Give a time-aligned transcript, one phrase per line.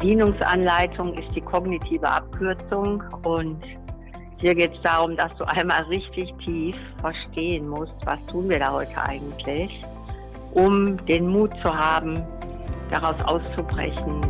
[0.00, 3.62] Bedienungsanleitung ist die kognitive Abkürzung und
[4.38, 8.72] hier geht es darum, dass du einmal richtig tief verstehen musst, was tun wir da
[8.72, 9.84] heute eigentlich,
[10.52, 12.14] um den Mut zu haben,
[12.90, 14.22] daraus auszubrechen.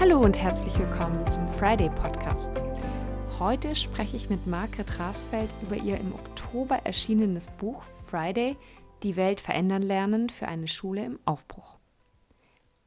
[0.00, 2.25] Hallo und herzlich willkommen zum Friday Podcast.
[3.38, 8.56] Heute spreche ich mit Margret Rasfeld über ihr im Oktober erschienenes Buch Friday,
[9.02, 11.74] die Welt verändern lernen für eine Schule im Aufbruch.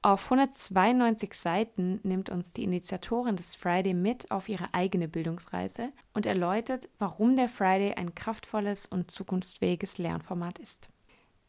[0.01, 6.25] Auf 192 Seiten nimmt uns die Initiatorin des Friday mit auf ihre eigene Bildungsreise und
[6.25, 10.89] erläutert, warum der Friday ein kraftvolles und zukunftsfähiges Lernformat ist.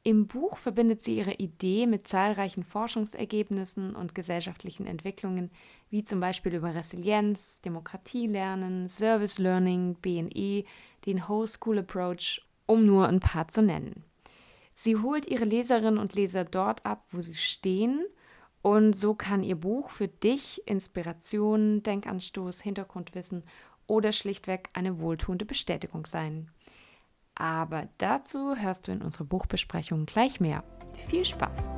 [0.03, 5.51] Im Buch verbindet sie ihre Idee mit zahlreichen Forschungsergebnissen und gesellschaftlichen Entwicklungen,
[5.91, 10.65] wie zum Beispiel über Resilienz, Demokratielernen, Service Learning, BNE,
[11.05, 14.05] den Whole School Approach, um nur ein paar zu nennen.
[14.73, 18.07] Sie holt ihre Leserinnen und Leser dort ab, wo sie stehen,
[18.63, 23.45] und so kann ihr Buch für dich Inspiration, Denkanstoß, Hintergrundwissen
[23.87, 26.51] oder schlichtweg eine wohltuende Bestätigung sein.
[27.41, 30.63] Aber dazu hörst du in unserer Buchbesprechung gleich mehr.
[31.09, 31.71] Viel Spaß!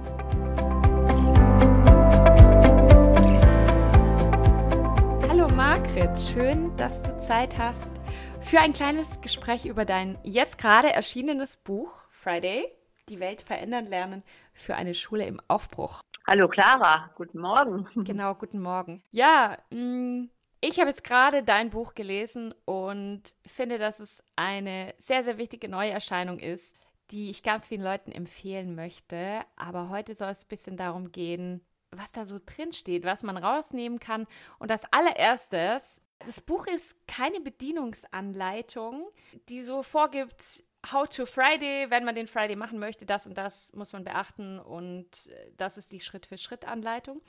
[5.28, 7.92] Hallo Margret, schön, dass du Zeit hast
[8.40, 12.66] für ein kleines Gespräch über dein jetzt gerade erschienenes Buch Friday,
[13.08, 16.00] die Welt verändern lernen für eine Schule im Aufbruch.
[16.26, 17.86] Hallo Clara, guten Morgen.
[17.94, 19.04] Genau, guten Morgen.
[19.12, 20.30] Ja, mh, mm,
[20.64, 25.68] ich habe jetzt gerade dein Buch gelesen und finde, dass es eine sehr, sehr wichtige
[25.68, 26.74] Neuerscheinung ist,
[27.10, 29.40] die ich ganz vielen Leuten empfehlen möchte.
[29.56, 33.36] Aber heute soll es ein bisschen darum gehen, was da so drin steht, was man
[33.36, 34.28] rausnehmen kann.
[34.60, 39.10] Und als allererstes, das Buch ist keine Bedienungsanleitung,
[39.48, 43.72] die so vorgibt, How to Friday, wenn man den Friday machen möchte, das und das
[43.72, 47.20] muss man beachten und äh, das ist die Schritt-für-Schritt-Anleitung,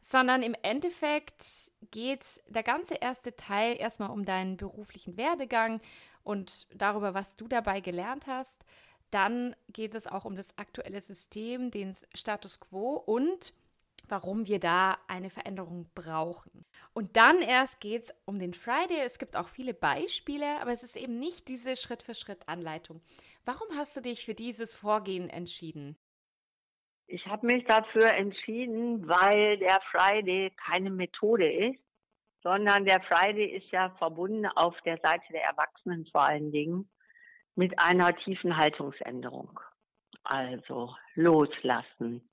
[0.00, 1.44] sondern im Endeffekt
[1.90, 5.82] geht der ganze erste Teil erstmal um deinen beruflichen Werdegang
[6.24, 8.64] und darüber, was du dabei gelernt hast.
[9.10, 13.52] Dann geht es auch um das aktuelle System, den Status quo und
[14.12, 16.66] warum wir da eine Veränderung brauchen.
[16.92, 19.00] Und dann erst geht es um den Friday.
[19.00, 23.00] Es gibt auch viele Beispiele, aber es ist eben nicht diese Schritt-für-Schritt-Anleitung.
[23.46, 25.96] Warum hast du dich für dieses Vorgehen entschieden?
[27.06, 31.80] Ich habe mich dafür entschieden, weil der Friday keine Methode ist,
[32.42, 36.90] sondern der Friday ist ja verbunden auf der Seite der Erwachsenen vor allen Dingen
[37.54, 39.58] mit einer tiefen Haltungsänderung.
[40.24, 42.28] Also loslassen,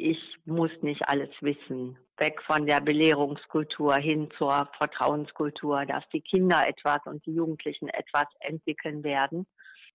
[0.00, 1.98] ich muss nicht alles wissen.
[2.16, 8.26] Weg von der Belehrungskultur hin zur Vertrauenskultur, dass die Kinder etwas und die Jugendlichen etwas
[8.40, 9.46] entwickeln werden.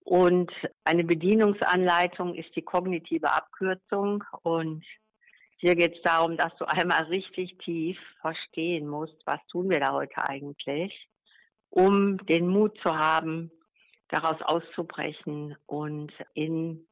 [0.04, 0.52] Und
[0.84, 4.22] eine Bedienungsanleitung ist die kognitive Abkürzung.
[4.42, 4.84] Und
[5.58, 9.92] hier geht es darum, dass du einmal richtig tief verstehen musst, was tun wir da
[9.92, 11.08] heute eigentlich,
[11.70, 13.50] um den Mut zu haben,
[14.08, 16.86] daraus auszubrechen und in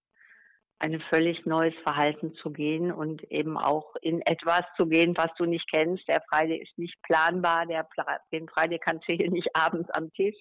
[0.78, 5.44] ein völlig neues Verhalten zu gehen und eben auch in etwas zu gehen, was du
[5.44, 6.06] nicht kennst.
[6.08, 7.86] Der Friday ist nicht planbar, der,
[8.32, 10.36] den Friday kannst du hier nicht abends am Tisch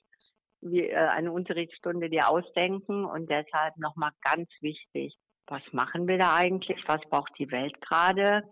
[0.64, 5.16] wie äh, eine Unterrichtsstunde dir ausdenken und deshalb nochmal ganz wichtig,
[5.48, 6.82] was machen wir da eigentlich?
[6.88, 8.44] Was braucht die Welt gerade?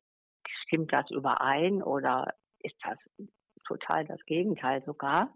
[0.65, 2.97] Stimmt das überein oder ist das
[3.65, 5.33] total das Gegenteil sogar?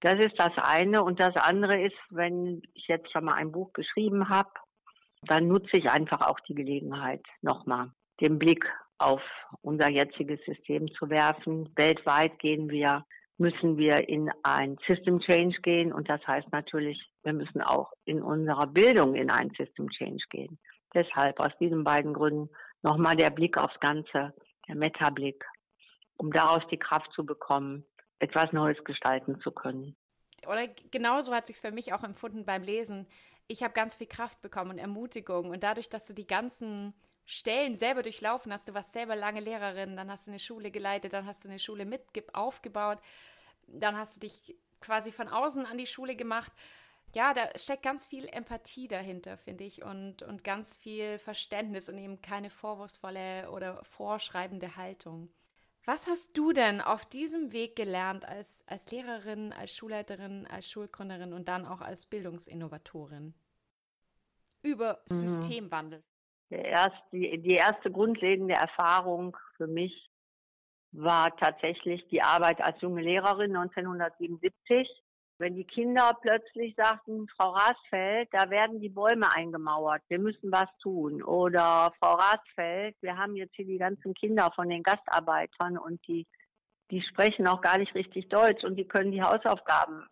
[0.00, 1.04] Das ist das eine.
[1.04, 4.50] Und das andere ist, wenn ich jetzt schon mal ein Buch geschrieben habe,
[5.22, 8.66] dann nutze ich einfach auch die Gelegenheit, nochmal den Blick
[8.98, 9.22] auf
[9.62, 11.72] unser jetziges System zu werfen.
[11.76, 13.04] Weltweit gehen wir,
[13.38, 18.22] müssen wir in ein System Change gehen und das heißt natürlich, wir müssen auch in
[18.22, 20.58] unserer Bildung in ein System Change gehen.
[20.94, 22.50] Deshalb aus diesen beiden Gründen
[22.82, 24.34] nochmal der Blick aufs Ganze,
[24.68, 25.44] der Metablick,
[26.16, 27.84] um daraus die Kraft zu bekommen,
[28.18, 29.96] etwas Neues gestalten zu können.
[30.46, 33.06] Oder genauso hat sich für mich auch empfunden beim Lesen
[33.50, 35.50] ich habe ganz viel Kraft bekommen und Ermutigung.
[35.50, 36.94] Und dadurch, dass du die ganzen
[37.26, 41.12] Stellen selber durchlaufen hast, du warst selber lange Lehrerin, dann hast du eine Schule geleitet,
[41.12, 42.02] dann hast du eine Schule mit
[42.32, 42.98] aufgebaut,
[43.66, 46.52] dann hast du dich quasi von außen an die Schule gemacht.
[47.12, 51.98] Ja, da steckt ganz viel Empathie dahinter, finde ich, und, und ganz viel Verständnis und
[51.98, 55.28] eben keine vorwurfsvolle oder vorschreibende Haltung.
[55.92, 61.32] Was hast du denn auf diesem Weg gelernt als, als Lehrerin, als Schulleiterin, als Schulgründerin
[61.32, 63.34] und dann auch als Bildungsinnovatorin
[64.62, 65.14] über mhm.
[65.14, 66.04] Systemwandel?
[66.48, 70.12] Erst, die, die erste grundlegende Erfahrung für mich
[70.92, 74.88] war tatsächlich die Arbeit als junge Lehrerin 1977.
[75.40, 80.68] Wenn die Kinder plötzlich sagten, Frau Rasfeld, da werden die Bäume eingemauert, wir müssen was
[80.82, 81.22] tun.
[81.22, 86.26] Oder Frau Rasfeld, wir haben jetzt hier die ganzen Kinder von den Gastarbeitern und die,
[86.90, 90.06] die sprechen auch gar nicht richtig Deutsch und die können die Hausaufgaben,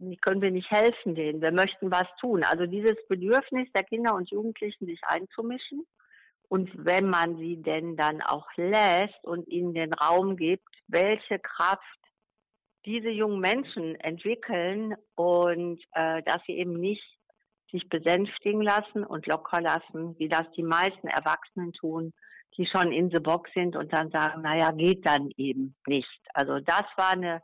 [0.00, 1.40] die können wir nicht helfen denen.
[1.40, 2.44] Wir möchten was tun.
[2.44, 5.86] Also dieses Bedürfnis der Kinder und Jugendlichen, sich einzumischen.
[6.50, 11.98] Und wenn man sie denn dann auch lässt und ihnen den Raum gibt, welche Kraft
[12.88, 17.04] diese jungen Menschen entwickeln und äh, dass sie eben nicht
[17.70, 22.14] sich besänftigen lassen und locker lassen, wie das die meisten Erwachsenen tun,
[22.56, 26.18] die schon in the box sind und dann sagen, naja, geht dann eben nicht.
[26.32, 27.42] Also das war eine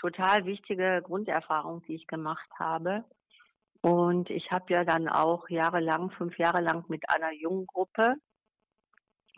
[0.00, 3.04] total wichtige Grunderfahrung, die ich gemacht habe.
[3.80, 8.14] Und ich habe ja dann auch jahrelang, fünf Jahre lang mit einer jungen Gruppe,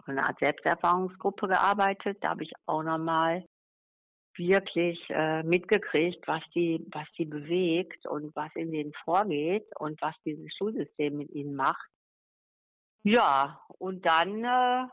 [0.04, 2.18] einer Art Selbsterfahrungsgruppe gearbeitet.
[2.20, 3.42] Da habe ich auch nochmal
[4.38, 10.14] wirklich äh, mitgekriegt, was die, was die bewegt und was in denen vorgeht und was
[10.24, 11.88] dieses Schulsystem mit ihnen macht.
[13.02, 14.88] Ja, und dann äh,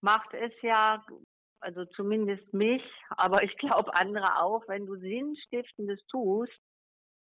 [0.00, 1.04] macht es ja,
[1.60, 6.58] also zumindest mich, aber ich glaube andere auch, wenn du Sinnstiftendes tust,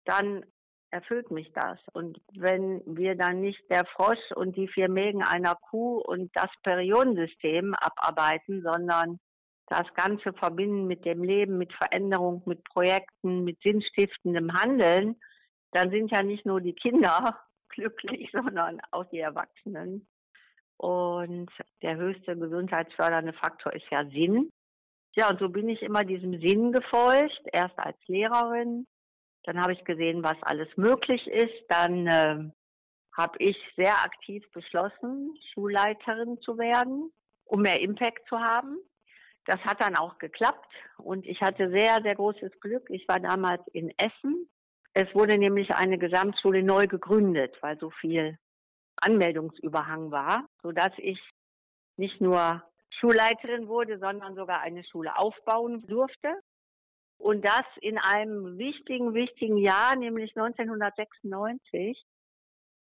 [0.06, 0.44] dann
[0.92, 1.80] erfüllt mich das.
[1.94, 6.50] Und wenn wir dann nicht der Frosch und die vier Mägen einer Kuh und das
[6.63, 9.19] Periodensystem abarbeiten, sondern
[9.72, 15.16] das Ganze verbinden mit dem Leben, mit Veränderung, mit Projekten, mit sinnstiftendem Handeln,
[15.72, 17.40] dann sind ja nicht nur die Kinder
[17.70, 20.08] glücklich, sondern auch die Erwachsenen.
[20.78, 21.50] Und
[21.82, 24.52] der höchste gesundheitsfördernde Faktor ist ja Sinn.
[25.16, 28.88] Ja, und so bin ich immer diesem Sinn gefolgt, erst als Lehrerin.
[29.44, 31.64] Dann habe ich gesehen, was alles möglich ist.
[31.70, 32.52] Dann äh,
[33.16, 37.12] habe ich sehr aktiv beschlossen, Schulleiterin zu werden,
[37.46, 38.78] um mehr Impact zu haben.
[39.46, 42.90] Das hat dann auch geklappt und ich hatte sehr, sehr großes Glück.
[42.90, 44.48] Ich war damals in Essen.
[44.94, 48.38] Es wurde nämlich eine Gesamtschule neu gegründet, weil so viel
[48.98, 51.20] Anmeldungsüberhang war, sodass ich
[51.98, 52.64] nicht nur
[53.00, 56.36] Schulleiterin wurde, sondern sogar eine Schule aufbauen durfte.
[57.18, 62.04] Und das in einem wichtigen, wichtigen Jahr, nämlich 1996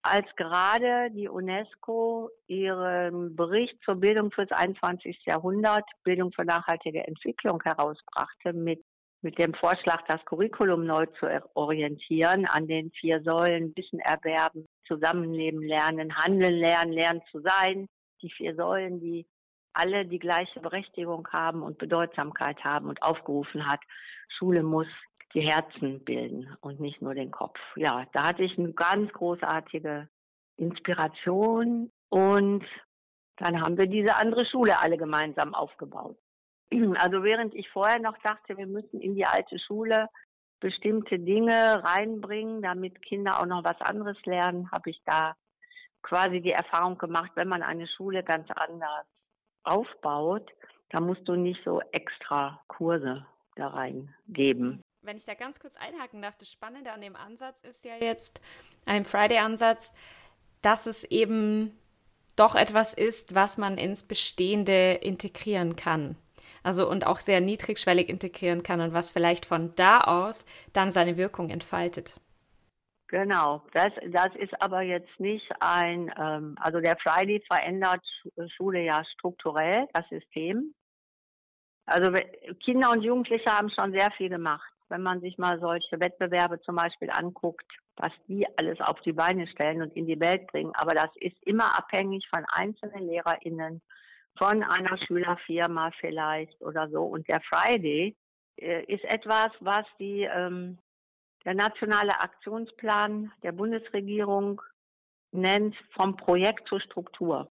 [0.03, 5.17] als gerade die UNESCO ihren Bericht zur Bildung fürs 21.
[5.25, 8.83] Jahrhundert, Bildung für nachhaltige Entwicklung herausbrachte mit,
[9.21, 15.63] mit dem Vorschlag, das Curriculum neu zu orientieren an den vier Säulen Wissen erwerben, Zusammenleben
[15.63, 17.87] lernen, handeln lernen, lernen zu sein.
[18.21, 19.25] Die vier Säulen, die
[19.71, 23.79] alle die gleiche Berechtigung haben und Bedeutsamkeit haben und aufgerufen hat,
[24.37, 24.87] Schule muss
[25.33, 27.59] die Herzen bilden und nicht nur den Kopf.
[27.75, 30.07] Ja, da hatte ich eine ganz großartige
[30.57, 32.63] Inspiration und
[33.37, 36.17] dann haben wir diese andere Schule alle gemeinsam aufgebaut.
[36.97, 40.07] Also während ich vorher noch dachte, wir müssen in die alte Schule
[40.59, 45.35] bestimmte Dinge reinbringen, damit Kinder auch noch was anderes lernen, habe ich da
[46.01, 49.05] quasi die Erfahrung gemacht, wenn man eine Schule ganz anders
[49.63, 50.49] aufbaut,
[50.89, 53.25] dann musst du nicht so extra Kurse
[53.55, 57.85] da reingeben wenn ich da ganz kurz einhaken darf, das Spannende an dem Ansatz ist
[57.85, 58.41] ja jetzt,
[58.85, 59.93] an dem Friday-Ansatz,
[60.61, 61.77] dass es eben
[62.35, 66.15] doch etwas ist, was man ins Bestehende integrieren kann.
[66.63, 71.17] Also und auch sehr niedrigschwellig integrieren kann und was vielleicht von da aus dann seine
[71.17, 72.19] Wirkung entfaltet.
[73.07, 78.03] Genau, das, das ist aber jetzt nicht ein, ähm, also der Friday verändert
[78.55, 80.73] Schule ja strukturell, das System.
[81.85, 82.11] Also
[82.63, 86.75] Kinder und Jugendliche haben schon sehr viel gemacht wenn man sich mal solche Wettbewerbe zum
[86.75, 90.71] Beispiel anguckt, was die alles auf die Beine stellen und in die Welt bringen.
[90.75, 93.81] Aber das ist immer abhängig von einzelnen LehrerInnen,
[94.37, 97.05] von einer Schülerfirma vielleicht oder so.
[97.05, 98.15] Und der Friday
[98.57, 100.77] äh, ist etwas, was die, ähm,
[101.43, 104.61] der nationale Aktionsplan der Bundesregierung
[105.31, 107.49] nennt vom Projekt zur Struktur.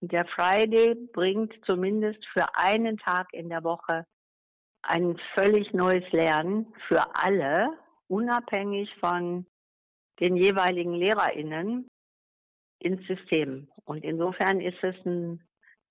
[0.00, 4.06] Und der Friday bringt zumindest für einen Tag in der Woche
[4.86, 9.46] ein völlig neues Lernen für alle, unabhängig von
[10.20, 11.88] den jeweiligen LehrerInnen
[12.78, 13.68] ins System.
[13.84, 15.42] Und insofern ist es ein,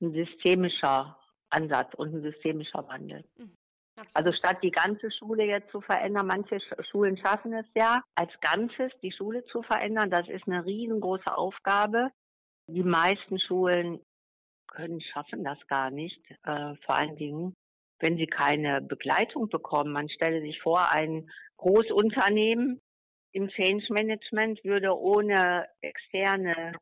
[0.01, 1.17] ein systemischer
[1.49, 3.25] Ansatz und ein systemischer Wandel.
[3.37, 3.55] Mhm.
[4.13, 6.59] Also statt die ganze Schule jetzt zu verändern, manche
[6.89, 12.09] Schulen schaffen es ja, als Ganzes die Schule zu verändern, das ist eine riesengroße Aufgabe.
[12.67, 13.99] Die meisten Schulen
[14.67, 17.53] können schaffen das gar nicht, äh, vor allen Dingen,
[18.03, 19.93] wenn sie keine Begleitung bekommen.
[19.93, 22.81] Man stelle sich vor, ein Großunternehmen
[23.31, 26.73] im Change Management würde ohne externe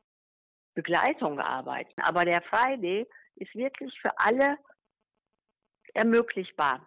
[0.74, 2.00] Begleitung arbeiten.
[2.02, 4.58] Aber der Friday ist wirklich für alle
[5.94, 6.84] ermöglichbar.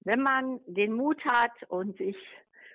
[0.00, 2.16] Wenn man den Mut hat und sich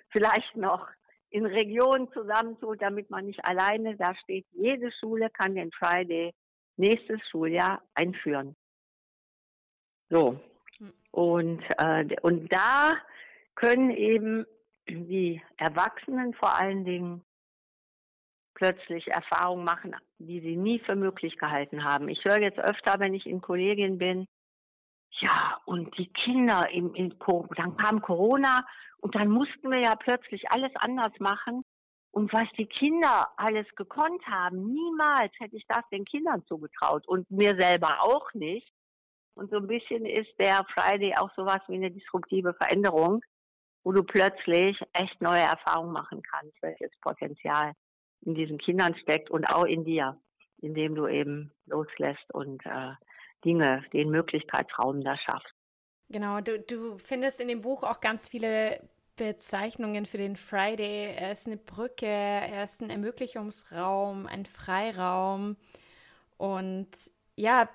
[0.08, 0.88] vielleicht noch
[1.28, 4.46] in Regionen zusammentut, damit man nicht alleine da steht.
[4.52, 6.32] Jede Schule kann den Friday
[6.76, 8.56] nächstes Schuljahr einführen.
[10.08, 10.40] So.
[11.14, 12.94] Und, äh, und da
[13.54, 14.46] können eben
[14.88, 17.22] die Erwachsenen vor allen Dingen
[18.54, 22.08] plötzlich Erfahrungen machen, die sie nie für möglich gehalten haben.
[22.08, 24.26] Ich höre jetzt öfter, wenn ich in Kollegien bin,
[25.20, 27.14] ja, und die Kinder, im, in,
[27.56, 28.66] dann kam Corona
[28.98, 31.62] und dann mussten wir ja plötzlich alles anders machen.
[32.10, 37.30] Und was die Kinder alles gekonnt haben, niemals hätte ich das den Kindern zugetraut und
[37.30, 38.68] mir selber auch nicht.
[39.34, 43.20] Und so ein bisschen ist der Friday auch sowas wie eine disruptive Veränderung,
[43.82, 47.72] wo du plötzlich echt neue Erfahrungen machen kannst, welches Potenzial
[48.22, 50.18] in diesen Kindern steckt und auch in dir,
[50.62, 52.92] indem du eben loslässt und äh,
[53.44, 55.52] Dinge, den Möglichkeitsraum da schaffst.
[56.08, 58.80] Genau, du, du findest in dem Buch auch ganz viele
[59.16, 61.14] Bezeichnungen für den Friday.
[61.16, 65.56] Er ist eine Brücke, er ist ein Ermöglichungsraum, ein Freiraum.
[66.36, 66.88] Und
[67.36, 67.68] ja,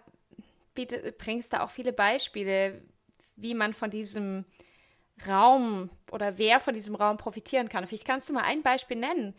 [0.80, 2.82] biete, bringst da auch viele Beispiele,
[3.36, 4.46] wie man von diesem
[5.28, 7.86] Raum oder wer von diesem Raum profitieren kann.
[7.86, 9.36] Vielleicht kannst du mal ein Beispiel nennen.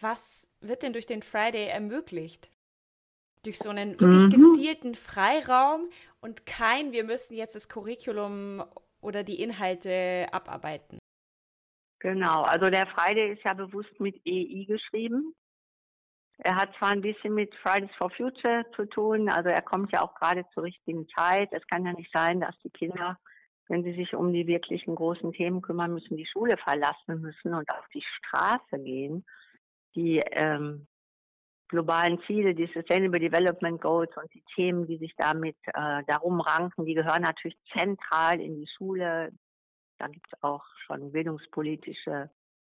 [0.00, 2.50] Was wird denn durch den Friday ermöglicht?
[3.42, 4.56] Durch so einen wirklich mhm.
[4.56, 5.88] gezielten Freiraum
[6.20, 8.64] und kein, wir müssen jetzt das Curriculum
[9.00, 10.98] oder die Inhalte abarbeiten.
[11.98, 15.34] Genau, also der Friday ist ja bewusst mit EI geschrieben.
[16.38, 20.02] Er hat zwar ein bisschen mit Fridays for Future zu tun, also er kommt ja
[20.02, 21.48] auch gerade zur richtigen Zeit.
[21.52, 23.18] Es kann ja nicht sein, dass die Kinder,
[23.68, 27.70] wenn sie sich um die wirklichen großen Themen kümmern müssen, die Schule verlassen müssen und
[27.70, 29.24] auf die Straße gehen.
[29.94, 30.88] Die ähm,
[31.68, 36.84] globalen Ziele, die Sustainable Development Goals und die Themen, die sich damit äh, darum ranken,
[36.84, 39.32] die gehören natürlich zentral in die Schule.
[39.98, 42.30] Da gibt es auch schon bildungspolitische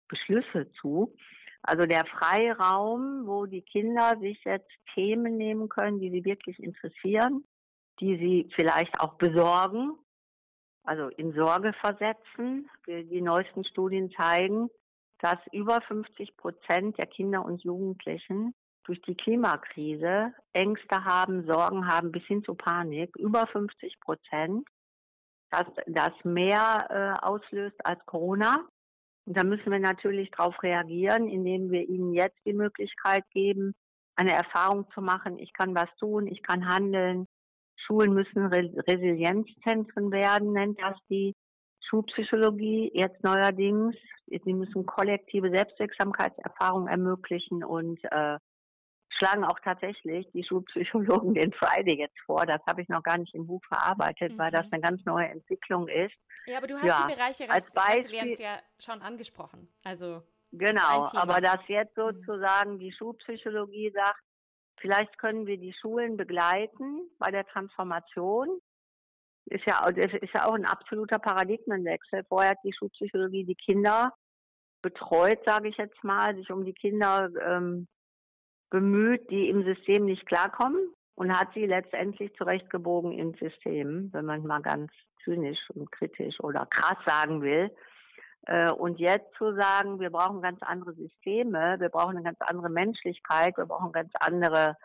[0.09, 1.14] Beschlüsse zu.
[1.62, 7.45] Also der Freiraum, wo die Kinder sich jetzt Themen nehmen können, die sie wirklich interessieren,
[8.00, 9.92] die sie vielleicht auch besorgen,
[10.85, 12.69] also in Sorge versetzen.
[12.87, 14.69] Die neuesten Studien zeigen,
[15.21, 18.54] dass über 50 Prozent der Kinder und Jugendlichen
[18.85, 23.14] durch die Klimakrise Ängste haben, Sorgen haben bis hin zu Panik.
[23.16, 24.66] Über 50 Prozent
[25.52, 28.66] dass das mehr äh, auslöst als Corona.
[29.25, 33.75] Und da müssen wir natürlich darauf reagieren, indem wir ihnen jetzt die Möglichkeit geben,
[34.17, 35.38] eine Erfahrung zu machen.
[35.38, 37.26] Ich kann was tun, ich kann handeln.
[37.76, 41.35] Schulen müssen Re Resilienzzentren werden, nennt das die
[41.88, 43.97] Schulpsychologie jetzt neuerdings.
[44.26, 48.38] Sie müssen kollektive Selbstwirksamkeitserfahrungen ermöglichen und äh,
[49.23, 52.45] schlagen auch tatsächlich die Schulpsychologen den Friday jetzt vor.
[52.47, 54.38] Das habe ich noch gar nicht im Buch verarbeitet, mhm.
[54.38, 54.73] weil das mhm.
[54.73, 56.14] eine ganz neue Entwicklung ist.
[56.47, 59.69] Ja, aber du hast ja, die Bereiche als Beispiel ja schon angesprochen.
[59.85, 62.14] Also genau, aber dass jetzt mhm.
[62.14, 64.23] sozusagen die Schulpsychologie sagt,
[64.81, 68.49] vielleicht können wir die Schulen begleiten bei der Transformation.
[69.47, 72.25] Ist ja, ist ja auch ein absoluter Paradigmenwechsel.
[72.29, 74.12] Vorher hat die Schulpsychologie die Kinder
[74.83, 77.87] betreut, sage ich jetzt mal, sich um die Kinder ähm,
[78.73, 80.81] bemüht, die im System nicht klarkommen
[81.14, 84.91] und hat sie letztendlich zurechtgebogen ins System, wenn man mal ganz
[85.23, 87.71] zynisch und kritisch oder krass sagen will.
[88.47, 92.71] Äh, und jetzt zu sagen, wir brauchen ganz andere Systeme, wir brauchen eine ganz andere
[92.71, 94.76] Menschlichkeit, wir brauchen ganz andere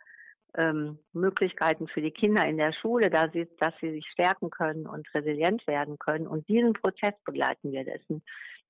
[0.58, 4.86] ähm, Möglichkeiten für die Kinder in der Schule, dass sie, dass sie sich stärken können
[4.86, 6.28] und resilient werden können.
[6.28, 8.22] Und diesen Prozess begleiten wir dessen.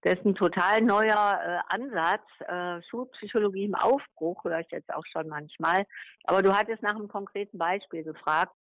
[0.07, 1.11] Das ist ein total neuer
[1.43, 2.23] äh, Ansatz.
[2.47, 5.85] Äh, Schulpsychologie im Aufbruch, höre ich jetzt auch schon manchmal.
[6.23, 8.53] Aber du hattest nach einem konkreten Beispiel gefragt.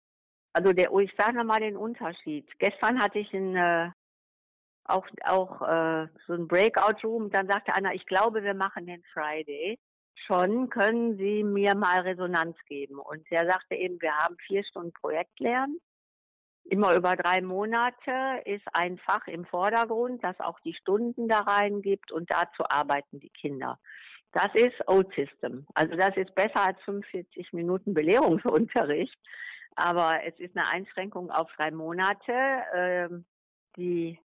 [0.51, 2.45] Also der, oh, ich sage nochmal den Unterschied.
[2.59, 3.89] Gestern hatte ich ein, äh,
[4.83, 7.31] auch, auch äh, so ein Breakout-Room.
[7.31, 9.79] Dann sagte einer, ich glaube, wir machen den Friday.
[10.15, 12.99] Schon können Sie mir mal Resonanz geben.
[12.99, 15.79] Und der sagte eben, wir haben vier Stunden Projektlernen
[16.69, 22.11] immer über drei Monate ist ein Fach im Vordergrund, das auch die Stunden da reingibt
[22.11, 23.79] und dazu arbeiten die Kinder.
[24.33, 25.65] Das ist Old System.
[25.73, 29.17] Also das ist besser als 45 Minuten Belehrungsunterricht.
[29.75, 32.33] Aber es ist eine Einschränkung auf drei Monate.
[32.75, 33.25] Ähm,
[33.77, 34.19] die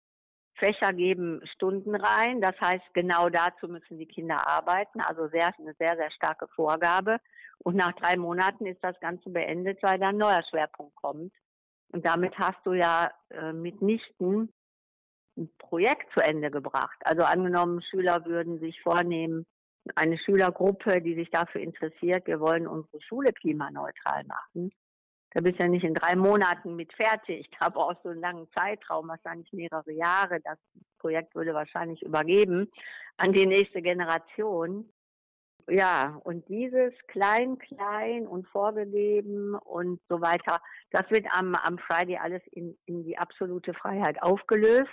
[0.55, 2.41] Fächer geben Stunden rein.
[2.41, 5.01] Das heißt, genau dazu müssen die Kinder arbeiten.
[5.01, 7.17] Also sehr, eine sehr, sehr starke Vorgabe.
[7.60, 11.33] Und nach drei Monaten ist das Ganze beendet, weil dann ein neuer Schwerpunkt kommt.
[11.91, 14.53] Und damit hast du ja äh, mitnichten
[15.38, 16.98] ein Projekt zu Ende gebracht.
[17.05, 19.45] Also angenommen, Schüler würden sich vornehmen,
[19.95, 24.71] eine Schülergruppe, die sich dafür interessiert, wir wollen unsere Schule klimaneutral machen,
[25.33, 27.48] da bist du ja nicht in drei Monaten mit fertig.
[27.60, 30.41] Da brauchst du einen langen Zeitraum, wahrscheinlich mehrere Jahre.
[30.41, 30.57] Das
[31.00, 32.69] Projekt würde wahrscheinlich übergeben
[33.17, 34.91] an die nächste Generation.
[35.73, 40.59] Ja, und dieses klein, klein und vorgegeben und so weiter,
[40.89, 44.91] das wird am, am Friday alles in, in die absolute Freiheit aufgelöst.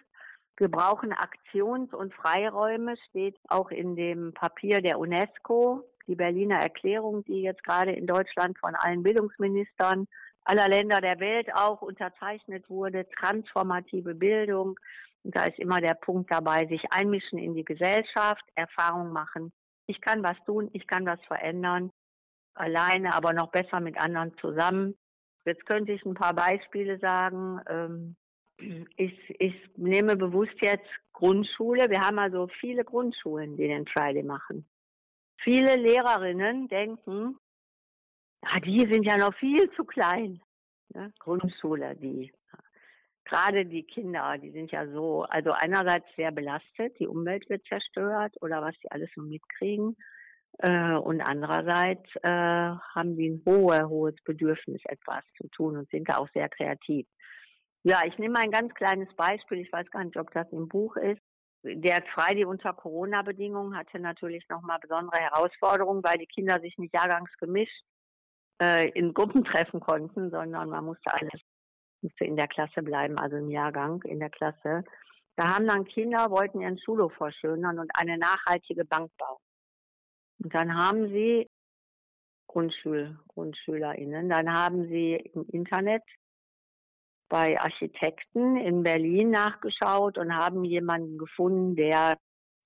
[0.56, 7.24] Wir brauchen Aktions- und Freiräume, steht auch in dem Papier der UNESCO, die Berliner Erklärung,
[7.24, 10.06] die jetzt gerade in Deutschland von allen Bildungsministern
[10.44, 14.78] aller Länder der Welt auch unterzeichnet wurde, transformative Bildung.
[15.24, 19.52] Und da ist immer der Punkt dabei, sich einmischen in die Gesellschaft, Erfahrung machen.
[19.88, 21.90] Ich kann was tun, ich kann was verändern,
[22.54, 24.94] alleine, aber noch besser mit anderen zusammen.
[25.44, 27.60] Jetzt könnte ich ein paar Beispiele sagen.
[27.68, 28.16] Ähm,
[28.96, 31.88] ich, ich nehme bewusst jetzt Grundschule.
[31.88, 34.66] Wir haben also viele Grundschulen, die den Friday machen.
[35.38, 37.38] Viele Lehrerinnen denken,
[38.44, 40.40] ja, die sind ja noch viel zu klein.
[40.94, 41.12] Ne?
[41.18, 42.32] Grundschule, die
[43.28, 48.34] gerade die Kinder, die sind ja so, also einerseits sehr belastet, die Umwelt wird zerstört
[48.40, 49.96] oder was die alles so mitkriegen.
[50.58, 56.08] Äh, und andererseits äh, haben die ein hohes, hohes Bedürfnis, etwas zu tun und sind
[56.08, 57.06] da auch sehr kreativ.
[57.84, 59.58] Ja, ich nehme ein ganz kleines Beispiel.
[59.58, 61.22] Ich weiß gar nicht, ob das im Buch ist.
[61.62, 67.84] Der Friday unter Corona-Bedingungen hatte natürlich nochmal besondere Herausforderungen, weil die Kinder sich nicht jahrgangsgemischt
[68.62, 71.40] äh, in Gruppen treffen konnten, sondern man musste alles
[72.02, 74.84] musste in der Klasse bleiben, also im Jahrgang in der Klasse.
[75.36, 79.38] Da haben dann Kinder, wollten ihren Schulhof verschönern und eine nachhaltige Bank bauen.
[80.42, 81.48] Und dann haben sie
[82.48, 86.02] Grundschul, GrundschülerInnen, dann haben sie im Internet
[87.28, 92.16] bei Architekten in Berlin nachgeschaut und haben jemanden gefunden, der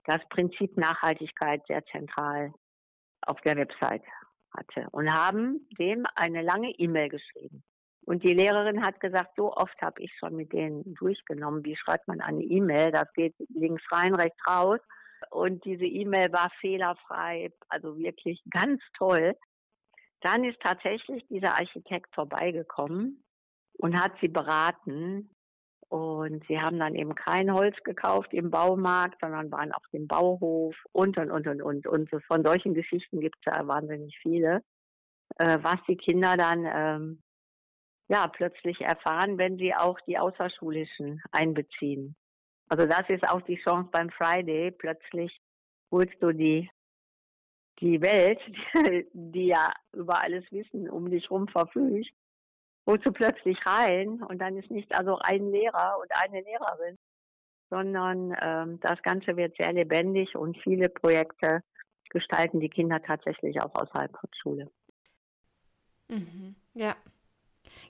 [0.04, 2.52] das Prinzip Nachhaltigkeit sehr zentral
[3.26, 4.04] auf der Website
[4.56, 7.62] hatte und haben dem eine lange E-Mail geschrieben.
[8.04, 12.08] Und die Lehrerin hat gesagt, so oft habe ich schon mit denen durchgenommen, wie schreibt
[12.08, 14.80] man eine E-Mail, das geht links rein, rechts raus.
[15.30, 19.36] Und diese E-Mail war fehlerfrei, also wirklich ganz toll.
[20.20, 23.22] Dann ist tatsächlich dieser Architekt vorbeigekommen
[23.78, 25.30] und hat sie beraten.
[25.88, 30.74] Und sie haben dann eben kein Holz gekauft im Baumarkt, sondern waren auf dem Bauhof
[30.92, 31.86] und, und, und, und, und.
[31.86, 34.62] Und von solchen Geschichten gibt es ja wahnsinnig viele,
[35.36, 37.21] äh, was die Kinder dann ähm,
[38.08, 42.16] ja plötzlich erfahren, wenn sie auch die Außerschulischen einbeziehen.
[42.68, 44.70] Also das ist auch die Chance beim Friday.
[44.70, 45.40] Plötzlich
[45.90, 46.70] holst du die
[47.80, 48.40] die Welt,
[49.12, 52.10] die ja über alles Wissen um dich rum verfügt,
[52.86, 56.96] holst du plötzlich rein und dann ist nicht also ein Lehrer und eine Lehrerin,
[57.70, 61.62] sondern ähm, das Ganze wird sehr lebendig und viele Projekte
[62.10, 64.70] gestalten die Kinder tatsächlich auch außerhalb von Schule.
[66.08, 66.54] Mhm.
[66.74, 66.94] Ja.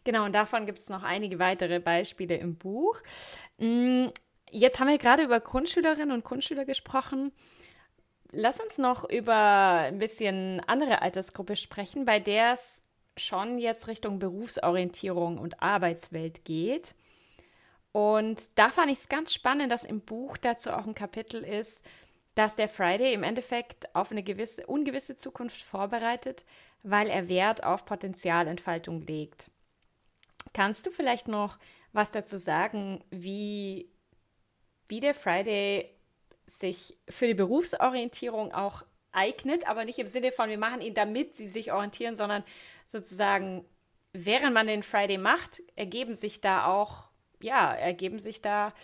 [0.05, 3.01] Genau, und davon gibt es noch einige weitere Beispiele im Buch.
[3.59, 4.07] Mm,
[4.51, 7.33] jetzt haben wir gerade über Grundschülerinnen und Grundschüler gesprochen.
[8.31, 12.83] Lass uns noch über ein bisschen andere Altersgruppe sprechen, bei der es
[13.17, 16.95] schon jetzt Richtung Berufsorientierung und Arbeitswelt geht.
[17.93, 21.83] Und da fand ich es ganz spannend, dass im Buch dazu auch ein Kapitel ist,
[22.35, 26.47] dass der Friday im Endeffekt auf eine gewisse, ungewisse Zukunft vorbereitet,
[26.83, 29.51] weil er Wert auf Potenzialentfaltung legt.
[30.53, 31.59] Kannst du vielleicht noch
[31.93, 33.91] was dazu sagen, wie,
[34.89, 35.95] wie der Friday
[36.47, 41.37] sich für die Berufsorientierung auch eignet, aber nicht im Sinne von, wir machen ihn, damit
[41.37, 42.45] sie sich orientieren, sondern
[42.87, 43.65] sozusagen,
[44.13, 47.05] während man den Friday macht, ergeben sich da auch,
[47.41, 48.75] ja, ergeben sich da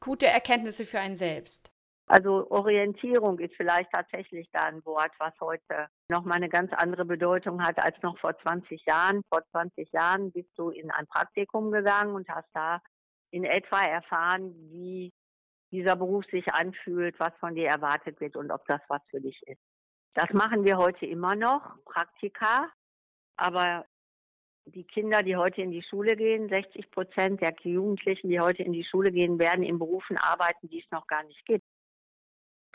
[0.00, 1.70] gute Erkenntnisse für einen selbst.
[2.08, 7.60] Also Orientierung ist vielleicht tatsächlich da ein Wort, was heute nochmal eine ganz andere Bedeutung
[7.62, 9.22] hat als noch vor 20 Jahren.
[9.28, 12.80] Vor 20 Jahren bist du in ein Praktikum gegangen und hast da
[13.32, 15.12] in etwa erfahren, wie
[15.72, 19.42] dieser Beruf sich anfühlt, was von dir erwartet wird und ob das was für dich
[19.46, 19.60] ist.
[20.14, 22.70] Das machen wir heute immer noch, Praktika.
[23.36, 23.84] Aber
[24.66, 28.72] die Kinder, die heute in die Schule gehen, 60 Prozent der Jugendlichen, die heute in
[28.72, 31.64] die Schule gehen, werden in Berufen arbeiten, die es noch gar nicht gibt.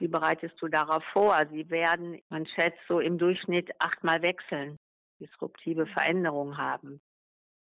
[0.02, 1.38] Wie bereitest du darauf vor?
[1.52, 4.80] Sie werden, man schätzt, so im Durchschnitt achtmal wechseln,
[5.20, 7.00] disruptive Veränderungen haben.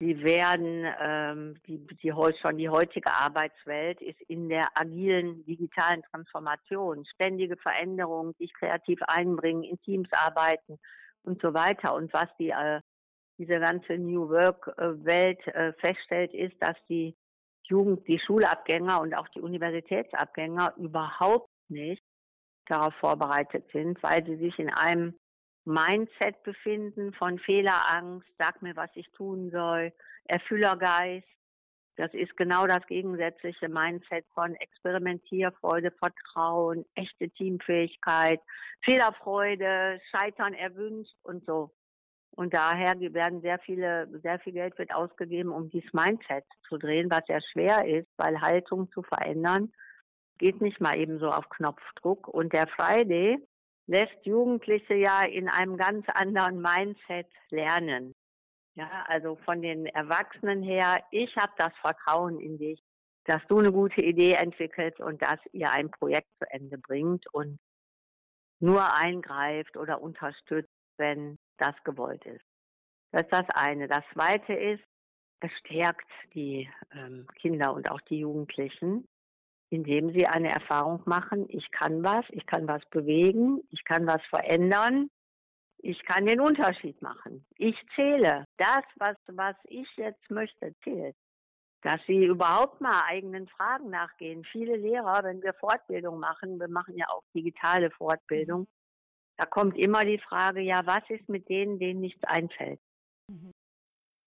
[0.00, 7.04] Sie werden, ähm, die, die, schon die heutige Arbeitswelt ist in der agilen digitalen Transformation,
[7.04, 10.78] ständige Veränderungen, sich kreativ einbringen, in Teams arbeiten
[11.24, 11.94] und so weiter.
[11.94, 12.80] Und was die, äh,
[13.37, 17.14] diese ganze New Work-Welt äh, feststellt, ist, dass die
[17.64, 22.02] Jugend, die Schulabgänger und auch die Universitätsabgänger überhaupt nicht
[22.68, 25.14] darauf vorbereitet sind, weil sie sich in einem
[25.64, 29.92] Mindset befinden von Fehlerangst, sag mir, was ich tun soll,
[30.27, 31.27] Erfüllergeist.
[31.96, 38.40] Das ist genau das gegensätzliche Mindset von Experimentierfreude, Vertrauen, echte Teamfähigkeit,
[38.85, 41.70] Fehlerfreude, Scheitern erwünscht und so.
[42.37, 47.09] Und daher werden sehr viele, sehr viel Geld wird ausgegeben, um dieses Mindset zu drehen,
[47.11, 49.72] was sehr schwer ist, weil Haltung zu verändern
[50.38, 52.28] geht nicht mal eben so auf Knopfdruck.
[52.28, 53.38] Und der Friday
[53.86, 58.14] lässt Jugendliche ja in einem ganz anderen Mindset lernen.
[58.76, 62.82] Ja, also von den Erwachsenen her, ich habe das Vertrauen in dich,
[63.26, 67.58] dass du eine gute Idee entwickelst und dass ihr ein Projekt zu Ende bringt und
[68.60, 72.44] nur eingreift oder unterstützt, wenn das gewollt ist.
[73.12, 73.86] Das ist das eine.
[73.86, 74.82] Das zweite ist,
[75.40, 79.06] es stärkt die ähm, Kinder und auch die Jugendlichen,
[79.70, 84.22] indem sie eine Erfahrung machen, ich kann was, ich kann was bewegen, ich kann was
[84.29, 85.11] verändern,
[85.79, 87.44] ich kann den Unterschied machen.
[87.57, 88.46] Ich zähle.
[88.57, 91.16] Das, was, was ich jetzt möchte, zählt.
[91.83, 94.44] Dass sie überhaupt mal eigenen Fragen nachgehen.
[94.50, 98.66] Viele Lehrer, wenn wir Fortbildung machen, wir machen ja auch digitale Fortbildung,
[99.37, 102.81] da kommt immer die Frage, ja, was ist mit denen, denen nichts einfällt?
[103.29, 103.50] Mhm.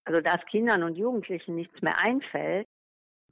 [0.05, 2.67] Also, dass Kindern und Jugendlichen nichts mehr einfällt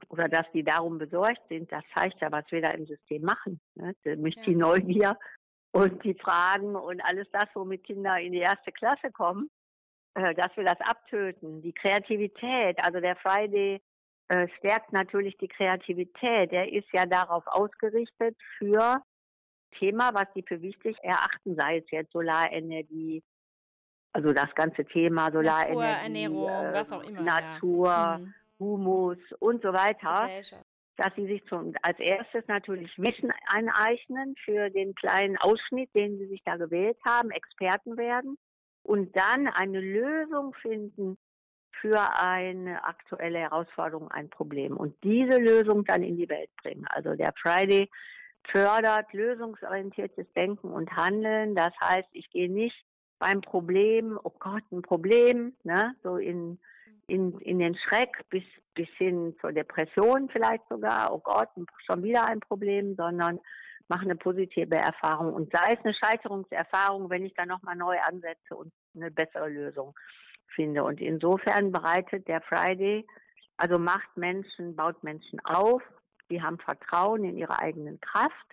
[0.08, 3.60] oder dass die darum besorgt sind, das zeigt ja, was wir da im System machen.
[3.74, 3.94] Ne?
[4.04, 4.42] Nämlich ja.
[4.42, 5.18] die Neugier
[5.72, 9.50] und die Fragen und alles das, womit Kinder in die erste Klasse kommen,
[10.14, 11.62] äh, dass wir das abtöten.
[11.62, 13.80] Die Kreativität, also der Friday
[14.28, 16.52] äh, stärkt natürlich die Kreativität.
[16.52, 19.02] Der ist ja darauf ausgerichtet für
[19.78, 23.22] Thema, was sie für wichtig erachten, sei es jetzt Solarenergie,
[24.12, 28.18] also das ganze Thema Solarenergie, Natur, Ernährung, äh, was auch immer, Natur, ja.
[28.18, 28.34] mhm.
[28.58, 30.28] Humus und so weiter,
[30.96, 36.26] dass sie sich zum, als erstes natürlich Wissen aneignen für den kleinen Ausschnitt, den sie
[36.26, 38.38] sich da gewählt haben, Experten werden
[38.82, 41.18] und dann eine Lösung finden
[41.80, 46.86] für eine aktuelle Herausforderung, ein Problem und diese Lösung dann in die Welt bringen.
[46.88, 47.90] Also der Friday
[48.50, 51.54] fördert lösungsorientiertes Denken und Handeln.
[51.54, 52.82] Das heißt, ich gehe nicht
[53.18, 56.58] beim Problem, oh Gott, ein Problem, ne, so in,
[57.06, 61.48] in, in den Schreck bis, bis hin zur Depression vielleicht sogar, oh Gott,
[61.86, 63.40] schon wieder ein Problem, sondern
[63.88, 68.56] mache eine positive Erfahrung und sei es eine Scheiterungserfahrung, wenn ich dann nochmal neu ansetze
[68.56, 69.94] und eine bessere Lösung
[70.54, 70.82] finde.
[70.82, 73.06] Und insofern bereitet der Friday,
[73.56, 75.82] also macht Menschen, baut Menschen auf,
[76.28, 78.46] Sie haben Vertrauen in ihre eigenen Kraft.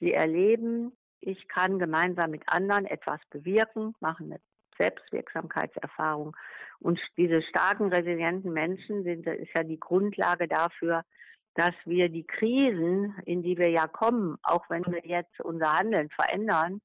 [0.00, 4.40] Sie erleben, ich kann gemeinsam mit anderen etwas bewirken, machen eine
[4.82, 6.36] Selbstwirksamkeitserfahrung.
[6.80, 11.04] Und diese starken, resilienten Menschen sind, ist ja die Grundlage dafür,
[11.54, 16.08] dass wir die Krisen, in die wir ja kommen, auch wenn wir jetzt unser Handeln
[16.10, 16.80] verändern,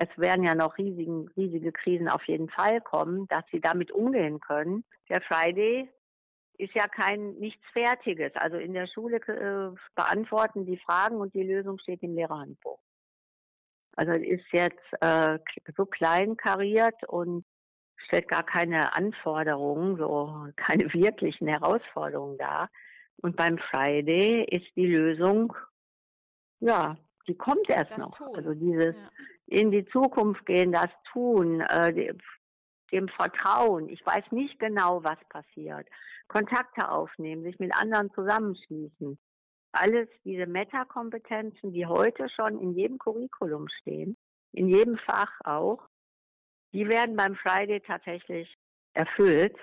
[0.00, 4.38] es werden ja noch riesigen, riesige Krisen auf jeden Fall kommen, dass sie damit umgehen
[4.38, 4.84] können.
[5.08, 5.90] Der Friday
[6.56, 8.32] ist ja kein nichts Fertiges.
[8.36, 12.78] Also in der Schule äh, beantworten die Fragen und die Lösung steht im Lehrerhandbuch.
[13.98, 15.40] Also ist jetzt äh,
[15.76, 17.44] so klein kariert und
[17.96, 22.70] stellt gar keine Anforderungen, so keine wirklichen Herausforderungen dar.
[23.16, 25.52] Und beim Friday ist die Lösung,
[26.60, 28.16] ja, die kommt erst das noch.
[28.16, 28.36] Tun.
[28.36, 29.10] Also dieses ja.
[29.46, 32.14] in die Zukunft gehen, das tun, äh,
[32.92, 33.88] dem Vertrauen.
[33.88, 35.88] Ich weiß nicht genau, was passiert.
[36.28, 39.18] Kontakte aufnehmen, sich mit anderen zusammenschließen.
[39.72, 44.16] Alles diese Metakompetenzen, die heute schon in jedem Curriculum stehen,
[44.52, 45.86] in jedem Fach auch,
[46.72, 48.54] die werden beim Friday tatsächlich
[48.94, 49.56] erfüllt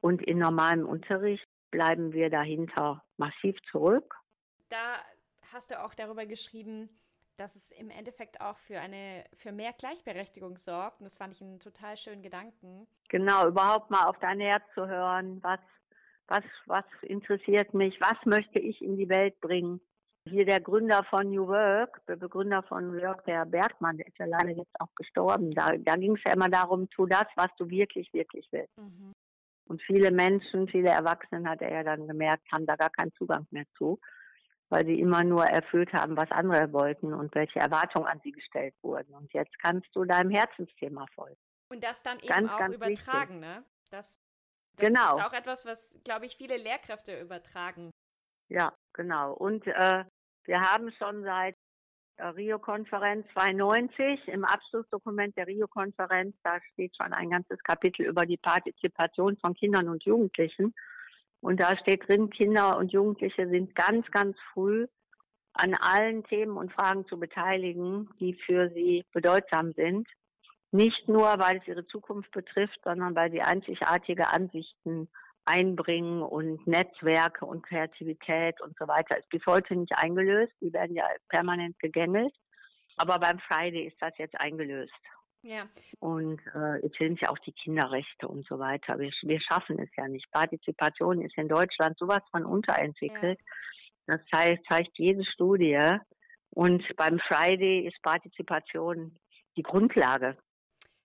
[0.00, 4.14] und in normalem Unterricht bleiben wir dahinter massiv zurück.
[4.68, 4.98] Da
[5.52, 6.88] hast du auch darüber geschrieben,
[7.36, 11.00] dass es im Endeffekt auch für eine für mehr Gleichberechtigung sorgt.
[11.00, 12.86] Und das fand ich einen total schönen Gedanken.
[13.08, 15.60] Genau, überhaupt mal auf dein Herz zu hören, was
[16.28, 19.80] was, was interessiert mich, was möchte ich in die Welt bringen.
[20.28, 24.18] Hier der Gründer von New Work, der Begründer von New Work, der Bergmann, der ist
[24.18, 25.52] ja leider jetzt auch gestorben.
[25.52, 28.76] Da, da ging es ja immer darum, tu das, was du wirklich, wirklich willst.
[28.76, 29.14] Mhm.
[29.68, 33.46] Und viele Menschen, viele Erwachsenen, hat er ja dann gemerkt, haben da gar keinen Zugang
[33.50, 33.98] mehr zu,
[34.68, 38.74] weil sie immer nur erfüllt haben, was andere wollten und welche Erwartungen an sie gestellt
[38.82, 39.14] wurden.
[39.14, 41.40] Und jetzt kannst du deinem Herzensthema folgen.
[41.70, 43.56] Und das dann eben ganz, auch ganz übertragen, wichtig.
[43.56, 43.64] ne?
[43.90, 44.20] Das
[44.78, 45.18] das genau.
[45.18, 47.90] ist auch etwas, was, glaube ich, viele Lehrkräfte übertragen.
[48.48, 49.32] Ja, genau.
[49.34, 50.04] Und äh,
[50.44, 51.54] wir haben schon seit
[52.18, 58.36] der Rio-Konferenz 92 im Abschlussdokument der Rio-Konferenz, da steht schon ein ganzes Kapitel über die
[58.36, 60.74] Partizipation von Kindern und Jugendlichen.
[61.40, 64.86] Und da steht drin, Kinder und Jugendliche sind ganz, ganz früh
[65.52, 70.08] an allen Themen und Fragen zu beteiligen, die für sie bedeutsam sind.
[70.70, 75.08] Nicht nur, weil es ihre Zukunft betrifft, sondern weil sie einzigartige Ansichten
[75.44, 80.52] einbringen und Netzwerke und Kreativität und so weiter ist bis heute nicht eingelöst.
[80.60, 82.34] Die werden ja permanent gegängelt.
[82.96, 84.92] Aber beim Friday ist das jetzt eingelöst.
[85.42, 85.68] Ja.
[86.00, 88.98] Und äh, jetzt sind ja auch die Kinderrechte und so weiter.
[88.98, 90.30] Wir, wir schaffen es ja nicht.
[90.32, 93.38] Partizipation ist in Deutschland sowas von unterentwickelt.
[93.38, 94.16] Ja.
[94.16, 95.78] Das zeigt, zeigt jede Studie.
[96.50, 99.16] Und beim Friday ist Partizipation
[99.56, 100.36] die Grundlage.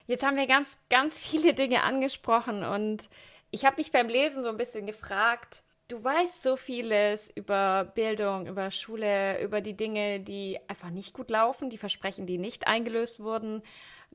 [0.06, 3.10] Jetzt haben wir ganz, ganz viele Dinge angesprochen und
[3.52, 8.48] ich habe mich beim Lesen so ein bisschen gefragt, du weißt so vieles über Bildung,
[8.48, 13.20] über Schule, über die Dinge, die einfach nicht gut laufen, die Versprechen, die nicht eingelöst
[13.20, 13.62] wurden.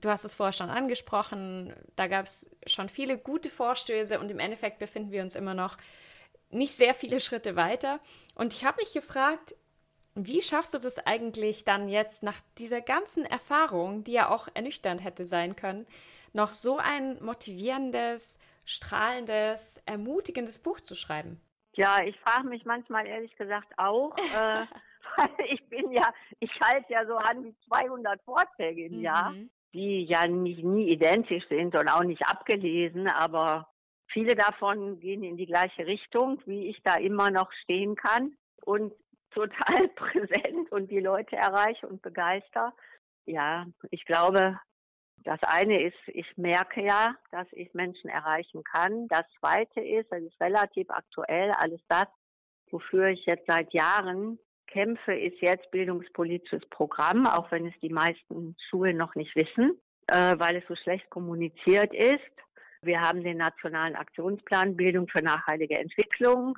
[0.01, 4.39] Du hast es vorher schon angesprochen, da gab es schon viele gute Vorstöße und im
[4.39, 5.77] Endeffekt befinden wir uns immer noch
[6.51, 8.01] nicht sehr viele Schritte weiter.
[8.35, 9.55] Und ich habe mich gefragt,
[10.27, 15.03] wie schaffst du das eigentlich dann jetzt nach dieser ganzen Erfahrung, die ja auch ernüchternd
[15.03, 15.87] hätte sein können,
[16.33, 21.41] noch so ein motivierendes, strahlendes, ermutigendes Buch zu schreiben?
[21.75, 24.67] Ja, ich frage mich manchmal ehrlich gesagt auch, äh,
[25.17, 29.03] weil ich bin ja, ich halte ja so an die 200 Vorträge im mhm.
[29.03, 29.35] Jahr,
[29.73, 33.69] die ja nicht, nie identisch sind und auch nicht abgelesen, aber
[34.09, 38.37] viele davon gehen in die gleiche Richtung, wie ich da immer noch stehen kann.
[38.65, 38.93] Und
[39.31, 42.75] total präsent und die Leute erreiche und begeister.
[43.27, 44.59] Ja, ich glaube,
[45.25, 49.09] das eine ist, ich merke ja, dass ich Menschen erreichen kann.
[49.09, 52.07] Das zweite ist, das ist relativ aktuell, alles das,
[52.71, 58.57] wofür ich jetzt seit Jahren kämpfe, ist jetzt bildungspolitisches Programm, auch wenn es die meisten
[58.69, 62.21] Schulen noch nicht wissen, äh, weil es so schlecht kommuniziert ist.
[62.83, 66.57] Wir haben den nationalen Aktionsplan Bildung für nachhaltige Entwicklung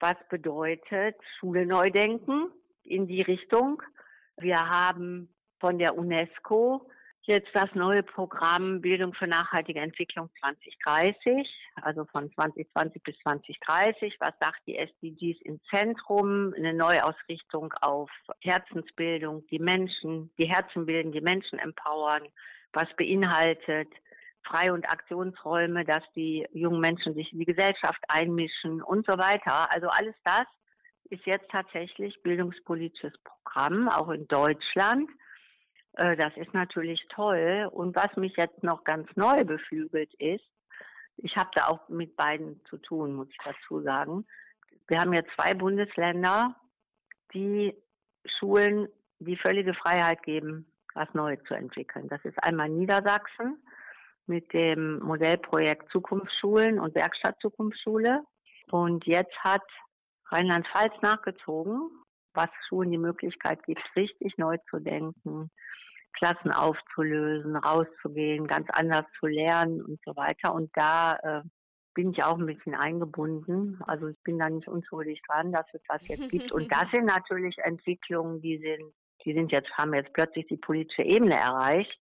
[0.00, 2.50] was bedeutet Schule neu denken
[2.82, 3.82] in die Richtung.
[4.36, 5.28] Wir haben
[5.60, 6.86] von der UNESCO
[7.26, 11.48] jetzt das neue Programm Bildung für nachhaltige Entwicklung 2030,
[11.82, 14.16] also von 2020 bis 2030.
[14.20, 16.52] Was sagt die SDGs im Zentrum?
[16.56, 22.28] Eine Neuausrichtung auf Herzensbildung, die Menschen, die Herzen bilden, die Menschen empowern.
[22.72, 23.88] Was beinhaltet
[24.44, 29.72] Frei- und Aktionsräume, dass die jungen Menschen sich in die Gesellschaft einmischen und so weiter.
[29.72, 30.46] Also alles das
[31.10, 35.10] ist jetzt tatsächlich bildungspolitisches Programm, auch in Deutschland.
[35.94, 37.68] Äh, das ist natürlich toll.
[37.70, 40.44] Und was mich jetzt noch ganz neu beflügelt ist,
[41.16, 44.26] ich habe da auch mit beiden zu tun, muss ich dazu sagen.
[44.88, 46.56] Wir haben jetzt zwei Bundesländer,
[47.32, 47.74] die
[48.38, 48.88] Schulen
[49.20, 52.08] die völlige Freiheit geben, was Neues zu entwickeln.
[52.08, 53.58] Das ist einmal Niedersachsen
[54.26, 58.22] mit dem Modellprojekt Zukunftsschulen und Werkstatt Zukunftsschule.
[58.70, 59.62] Und jetzt hat
[60.30, 61.90] Rheinland-Pfalz nachgezogen,
[62.32, 65.50] was Schulen die Möglichkeit gibt, richtig neu zu denken,
[66.14, 70.54] Klassen aufzulösen, rauszugehen, ganz anders zu lernen und so weiter.
[70.54, 71.42] Und da äh,
[71.94, 73.80] bin ich auch ein bisschen eingebunden.
[73.86, 76.52] Also ich bin da nicht unschuldig dran, dass es das jetzt gibt.
[76.52, 78.92] Und das sind natürlich Entwicklungen, die sind,
[79.24, 81.98] die sind jetzt, haben jetzt plötzlich die politische Ebene erreicht.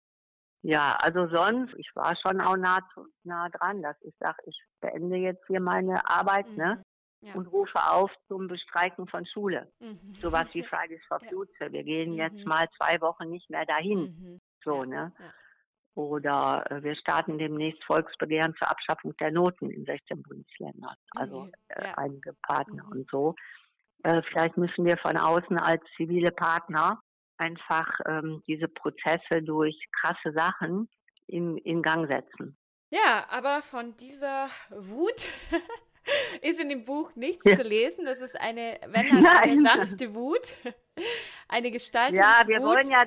[0.62, 2.80] Ja, also sonst, ich war schon auch nah,
[3.24, 6.58] nah dran, dass ich sage, ich beende jetzt hier meine Arbeit, ne, mhm.
[6.58, 6.84] ne?
[7.22, 7.34] Ja.
[7.34, 9.72] Und rufe auf zum Bestreiken von Schule.
[9.80, 10.14] Mhm.
[10.22, 11.72] Sowas wie Fridays for Future.
[11.72, 12.18] Wir gehen mhm.
[12.18, 14.00] jetzt mal zwei Wochen nicht mehr dahin.
[14.02, 14.42] Mhm.
[14.64, 14.86] So, ja.
[14.86, 15.14] ne?
[15.18, 15.34] Ja.
[15.96, 20.96] Oder äh, wir starten demnächst Volksbegehren zur Abschaffung der Noten in 16 Bundesländern.
[21.16, 21.52] Also mhm.
[21.70, 22.92] äh, einige Partner mhm.
[22.92, 23.34] und so.
[24.04, 27.02] Äh, vielleicht müssen wir von außen als zivile Partner
[27.38, 30.90] einfach ähm, diese Prozesse durch krasse Sachen
[31.28, 32.58] in, in Gang setzen.
[32.90, 35.28] Ja, aber von dieser Wut
[36.42, 37.56] ist in dem Buch nichts ja.
[37.56, 38.06] zu lesen.
[38.06, 40.56] Das ist eine, wenn dann eine sanfte Wut,
[41.50, 42.18] eine Gestaltung.
[42.18, 43.04] Ja, wir wollen ja,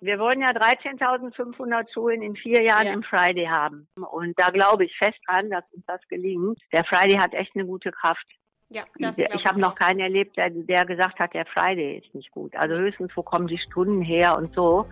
[0.00, 2.92] wir wollen ja 13.500 Schulen in vier Jahren ja.
[2.92, 3.88] im Friday haben.
[3.94, 6.60] Und da glaube ich fest dran, dass uns das gelingt.
[6.72, 8.26] Der Friday hat echt eine gute Kraft.
[8.68, 12.32] Ja, das ich habe noch keinen erlebt, der, der gesagt hat, der Friday ist nicht
[12.32, 12.52] gut.
[12.56, 14.86] Also höchstens, wo kommen die Stunden her und so.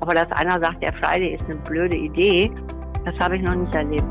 [0.00, 2.50] Aber dass einer sagt, der Friday ist eine blöde Idee,
[3.04, 4.02] das habe ich noch nicht erlebt.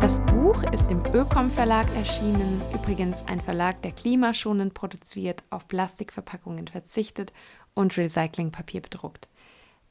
[0.00, 6.66] Das Buch ist im Ökom Verlag erschienen, übrigens ein Verlag, der klimaschonend produziert, auf Plastikverpackungen
[6.66, 7.32] verzichtet
[7.74, 9.28] und Recyclingpapier bedruckt.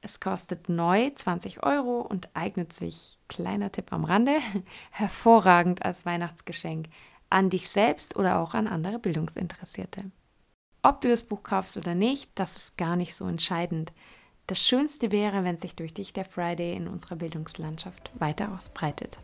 [0.01, 4.37] Es kostet neu 20 Euro und eignet sich, kleiner Tipp am Rande,
[4.91, 6.87] hervorragend als Weihnachtsgeschenk
[7.29, 10.05] an dich selbst oder auch an andere Bildungsinteressierte.
[10.81, 13.91] Ob du das Buch kaufst oder nicht, das ist gar nicht so entscheidend.
[14.47, 19.19] Das Schönste wäre, wenn sich durch dich der Friday in unserer Bildungslandschaft weiter ausbreitet.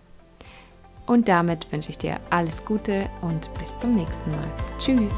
[1.07, 4.51] Und damit wünsche ich dir alles Gute und bis zum nächsten Mal.
[4.77, 5.15] Tschüss!